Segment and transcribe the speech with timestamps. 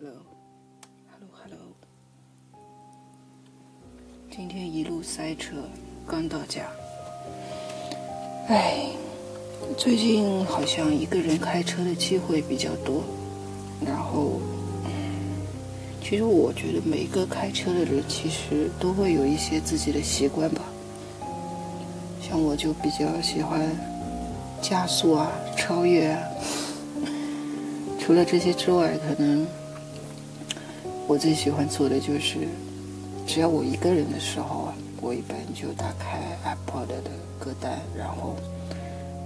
[0.00, 1.58] Hello，Hello，Hello。
[4.30, 5.56] 今天一路塞车，
[6.06, 6.68] 刚到家。
[8.46, 8.90] 哎，
[9.76, 13.02] 最近好像一个人开车的机会比较多。
[13.84, 14.40] 然后，
[16.00, 20.62] 其实我觉得每一个开车的人其实都会有一些自己的习惯吧。
[22.22, 23.68] 像我就比较喜欢
[24.62, 26.22] 加速啊，超越啊。
[27.98, 29.44] 除了这些之外，可能
[31.08, 32.46] 我最喜欢做的就是，
[33.26, 34.68] 只要我一个人的时候，
[35.00, 37.00] 我一般就打开 Apple 的
[37.38, 38.36] 歌单，然后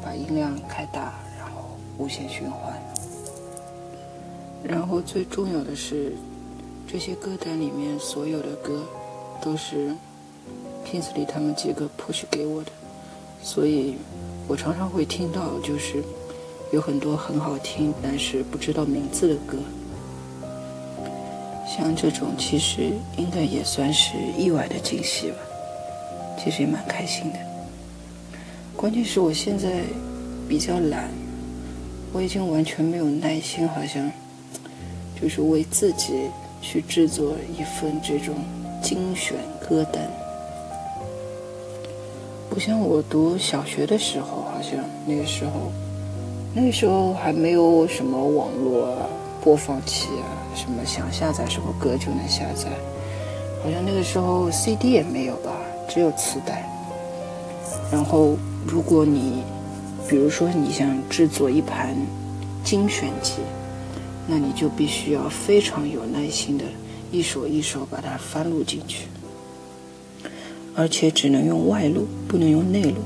[0.00, 2.80] 把音量开大，然后无限循环。
[4.62, 6.12] 然后最重要的是，
[6.86, 8.84] 这些歌单里面所有的歌
[9.42, 9.92] 都是
[10.86, 12.70] Kingsley 他们几个 push 给我的，
[13.42, 13.96] 所以
[14.46, 16.00] 我常常会听到就是。
[16.72, 19.58] 有很多很好听，但是不知道名字的歌，
[21.74, 25.36] 像这种其实应该也算是意外的惊喜吧，
[26.38, 27.38] 其实也蛮开心的。
[28.76, 29.80] 关键是我现在
[30.46, 31.08] 比较懒，
[32.12, 34.10] 我已经完全没有耐心，好像
[35.18, 36.28] 就是为自己
[36.60, 38.34] 去制作一份这种
[38.82, 40.10] 精选歌单，
[42.50, 45.72] 不像我读小学的时候，好像那个时候。
[46.54, 49.08] 那个时候还没有什么网络啊、
[49.42, 52.70] 播放器啊，什么想下载什么歌就能下载。
[53.62, 55.52] 好像那个时候 CD 也没有吧，
[55.88, 56.68] 只有磁带。
[57.90, 58.36] 然后，
[58.66, 59.42] 如果你，
[60.08, 61.96] 比如说你想制作一盘
[62.64, 63.34] 精选集，
[64.26, 66.64] 那你就必须要非常有耐心的
[67.10, 69.06] 一首一首把它翻录进去，
[70.74, 72.98] 而且只能用外录，不能用内录。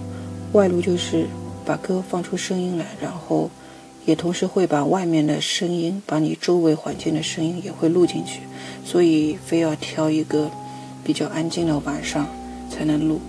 [0.53, 1.27] 外录就是。
[1.67, 3.51] 把歌放出声音来，然后
[4.07, 8.41] 也同时会把外面的声音，把你周围环境的声音也会录进去，
[8.85, 10.49] 所以非要挑一个
[11.05, 12.27] 比较安静的晚上
[12.71, 13.21] 才能录。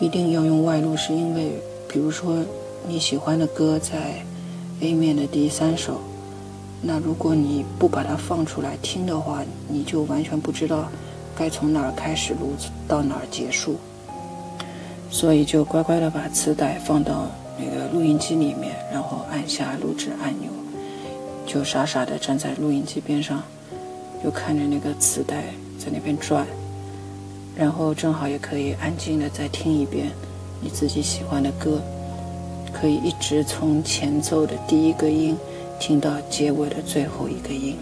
[0.00, 1.52] 一定要用外录，是因为
[1.90, 2.44] 比如说
[2.86, 4.22] 你喜欢的歌在
[4.80, 6.02] A 面的第三首，
[6.82, 10.90] 那如果你不把它放出来听的话，你就完全不知道
[11.34, 12.52] 该从哪儿开始录
[12.86, 13.76] 到哪儿结束。
[15.08, 20.50] 所以就乖乖的把磁带放到那个录音机里面，然后按下录制按钮，
[21.46, 23.42] 就傻傻的站在录音机边上，
[24.22, 25.44] 就看着那个磁带
[25.78, 26.46] 在那边转，
[27.56, 30.10] 然后正好也可以安静的再听一遍
[30.60, 31.80] 你自己喜欢的歌，
[32.72, 35.36] 可以一直从前奏的第一个音
[35.78, 37.76] 听到结尾的最后一个音，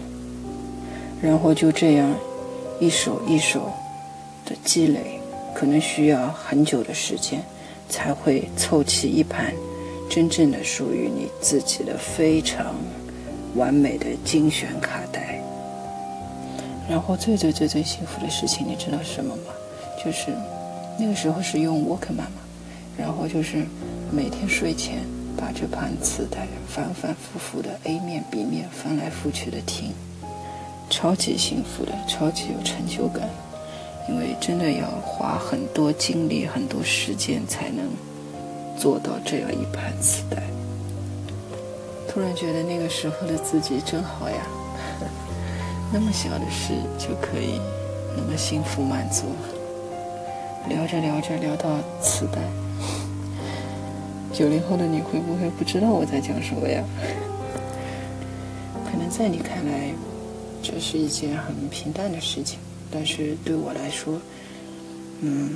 [1.21, 2.13] 然后就这样
[2.79, 3.71] 一首一首
[4.45, 5.19] 的积累。
[5.53, 7.41] 可能需要很久的时间，
[7.89, 9.53] 才会凑齐一盘
[10.09, 12.75] 真正的属于你自己的非常
[13.55, 15.41] 完美的精选卡带。
[16.87, 19.53] 然后最最最最幸福的事情，你知道是什么吗？
[20.03, 20.31] 就是
[20.99, 22.27] 那个时候是用 Walkman 嘛，
[22.95, 23.65] 然后就是
[24.11, 24.99] 每天睡前
[25.35, 29.93] 把这盘磁带反反复复的 A 面 B 面翻来覆去的听，
[30.89, 33.27] 超级幸福的，超级有成就感。
[34.07, 37.89] 因为真的要花很多精力、很多时间才能
[38.77, 40.43] 做到这样一盘磁带。
[42.07, 44.37] 突然觉得那个时候的自己真好呀，
[45.91, 47.59] 那么小的事就可以
[48.15, 49.23] 那么幸福满足。
[50.69, 52.41] 聊着聊着聊到磁带，
[54.33, 56.83] 九零后的你会不会不知道我在讲什么呀？
[58.89, 59.91] 可能在你看来，
[60.63, 62.57] 这是一件很平淡的事情。
[62.91, 64.19] 但是对我来说，
[65.21, 65.51] 嗯，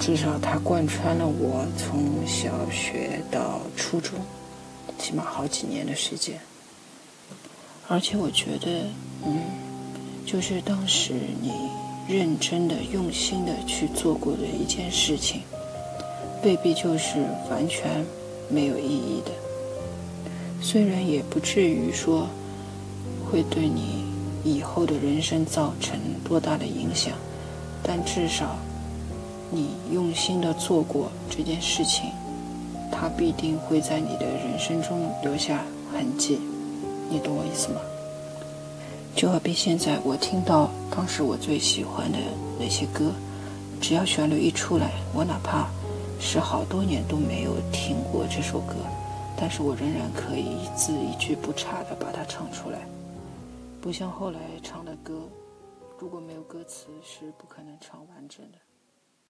[0.00, 4.18] 至少它贯穿了我从小学到初中，
[4.98, 6.38] 起码好几年的时间。
[7.88, 8.84] 而且我觉得，
[9.24, 9.40] 嗯，
[10.26, 11.52] 就是当时你
[12.08, 15.42] 认真的、用心的去做过的一件事情，
[16.42, 17.18] 未必就是
[17.50, 18.04] 完全
[18.48, 19.30] 没有意义的。
[20.60, 22.28] 虽然也不至于说
[23.30, 24.05] 会对你。
[24.46, 27.12] 以后的人生造成多大的影响？
[27.82, 28.56] 但至少，
[29.50, 32.10] 你用心的做过这件事情，
[32.92, 36.38] 它必定会在你的人生中留下痕迹。
[37.10, 37.80] 你懂我意思吗？
[39.16, 42.18] 就好比现在我听到当时我最喜欢的
[42.58, 43.12] 那些歌，
[43.80, 45.68] 只要旋律一出来，我哪怕
[46.20, 48.74] 是好多年都没有听过这首歌，
[49.36, 52.78] 但是我仍然可以一字一句不差的把它唱出来。
[53.86, 55.30] 不像后来唱的歌，
[55.96, 58.58] 如果没有歌词是不可能唱完整的。